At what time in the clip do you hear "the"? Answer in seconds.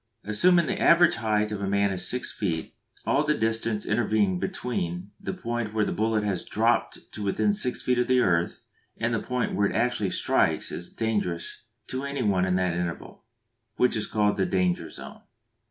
0.65-0.79, 3.23-3.37, 5.19-5.31, 8.07-8.19, 9.13-9.21, 14.37-14.45